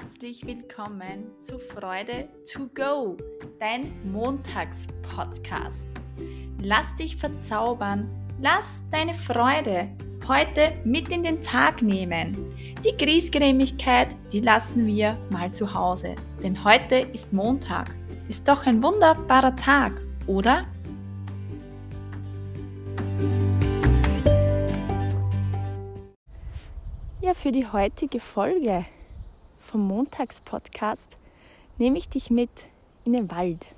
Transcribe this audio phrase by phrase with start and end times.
[0.00, 3.16] herzlich willkommen zu Freude to Go,
[3.58, 5.86] dein Montagspodcast.
[6.62, 8.08] Lass dich verzaubern,
[8.40, 9.88] lass deine Freude
[10.28, 12.36] heute mit in den Tag nehmen.
[12.84, 17.92] Die Griesgrämigkeit, die lassen wir mal zu Hause, denn heute ist Montag.
[18.28, 20.64] Ist doch ein wunderbarer Tag, oder?
[27.20, 28.84] Ja, für die heutige Folge
[29.68, 31.18] vom Montagspodcast
[31.76, 32.68] nehme ich dich mit
[33.04, 33.74] in den Wald.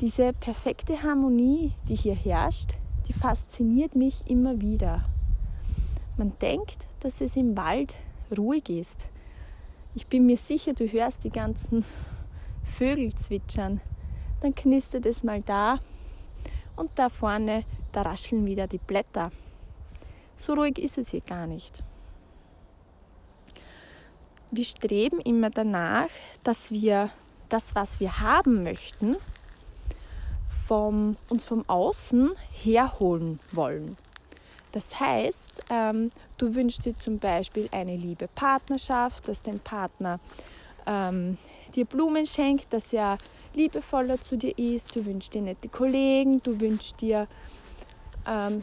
[0.00, 2.74] Diese perfekte Harmonie, die hier herrscht,
[3.08, 5.06] die fasziniert mich immer wieder.
[6.18, 7.96] Man denkt, dass es im Wald
[8.36, 9.06] ruhig ist.
[9.94, 11.84] Ich bin mir sicher, du hörst die ganzen
[12.64, 13.80] Vögel zwitschern.
[14.42, 15.78] Dann knistert es mal da
[16.76, 19.30] und da vorne, da rascheln wieder die Blätter.
[20.36, 21.82] So ruhig ist es hier gar nicht
[24.52, 26.08] wir streben immer danach,
[26.44, 27.10] dass wir
[27.48, 29.16] das, was wir haben möchten,
[30.68, 33.96] vom, uns vom Außen herholen wollen.
[34.72, 40.20] Das heißt, ähm, du wünschst dir zum Beispiel eine liebe Partnerschaft, dass dein Partner
[40.86, 41.36] ähm,
[41.74, 43.18] dir Blumen schenkt, dass er
[43.54, 47.26] liebevoller zu dir ist, du wünschst dir nette Kollegen, du wünschst dir
[48.26, 48.62] ähm,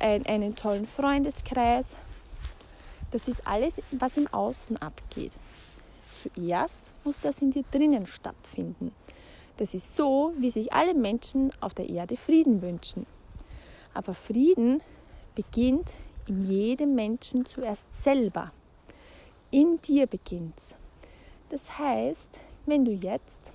[0.00, 1.96] ein, einen tollen Freundeskreis
[3.10, 5.32] das ist alles, was im Außen abgeht.
[6.14, 8.92] Zuerst muss das in dir drinnen stattfinden.
[9.56, 13.06] Das ist so, wie sich alle Menschen auf der Erde Frieden wünschen.
[13.94, 14.82] Aber Frieden
[15.34, 15.94] beginnt
[16.26, 18.52] in jedem Menschen zuerst selber.
[19.50, 20.76] In dir beginnt's.
[21.50, 22.28] Das heißt,
[22.66, 23.52] wenn du jetzt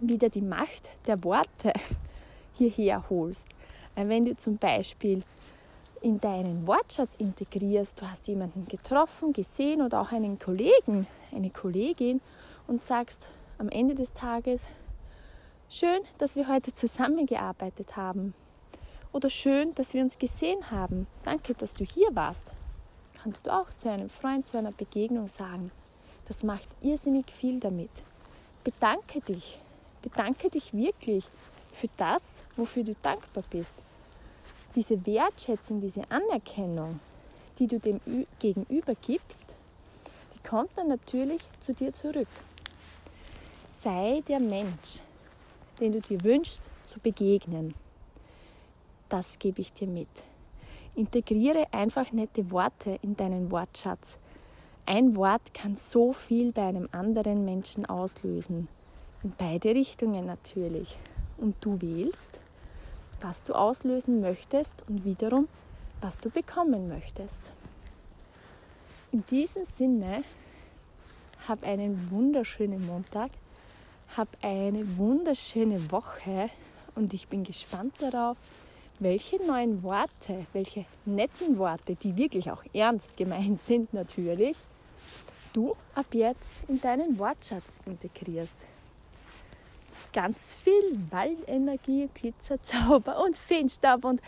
[0.00, 1.72] wieder die Macht der Worte
[2.54, 3.46] hierher holst,
[3.94, 5.22] äh, wenn du zum Beispiel
[6.00, 12.20] in deinen Wortschatz integrierst, du hast jemanden getroffen, gesehen oder auch einen Kollegen, eine Kollegin
[12.66, 13.28] und sagst
[13.58, 14.62] am Ende des Tages,
[15.70, 18.34] schön, dass wir heute zusammengearbeitet haben.
[19.12, 22.52] Oder schön, dass wir uns gesehen haben, danke, dass du hier warst,
[23.22, 25.70] kannst du auch zu einem Freund, zu einer Begegnung sagen.
[26.28, 27.90] Das macht irrsinnig viel damit.
[28.64, 29.60] Bedanke dich,
[30.02, 31.24] bedanke dich wirklich
[31.72, 33.85] für das, wofür du dankbar bist
[34.76, 37.00] diese Wertschätzung, diese Anerkennung,
[37.58, 38.00] die du dem
[38.38, 39.54] Gegenüber gibst,
[40.34, 42.28] die kommt dann natürlich zu dir zurück.
[43.80, 45.00] Sei der Mensch,
[45.80, 47.74] den du dir wünschst zu begegnen.
[49.08, 50.08] Das gebe ich dir mit.
[50.94, 54.18] Integriere einfach nette Worte in deinen Wortschatz.
[54.84, 58.68] Ein Wort kann so viel bei einem anderen Menschen auslösen.
[59.22, 60.96] In beide Richtungen natürlich.
[61.38, 62.40] Und du wählst,
[63.20, 65.48] was du auslösen möchtest und wiederum,
[66.00, 67.40] was du bekommen möchtest.
[69.12, 70.24] In diesem Sinne,
[71.48, 73.30] hab einen wunderschönen Montag,
[74.16, 76.50] hab eine wunderschöne Woche
[76.94, 78.36] und ich bin gespannt darauf,
[78.98, 84.56] welche neuen Worte, welche netten Worte, die wirklich auch ernst gemeint sind natürlich,
[85.52, 88.56] du ab jetzt in deinen Wortschatz integrierst
[90.16, 94.22] ganz viel Waldenergie, Glitzerzauber und Feenstaub und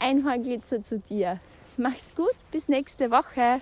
[0.00, 1.38] Einhornglitzer zu dir.
[1.76, 3.60] Mach's gut, bis nächste Woche.